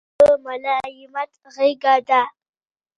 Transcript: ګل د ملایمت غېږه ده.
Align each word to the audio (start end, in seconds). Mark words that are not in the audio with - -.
ګل 0.19 0.25
د 0.27 0.29
ملایمت 0.45 1.31
غېږه 1.53 1.95
ده. 2.07 2.21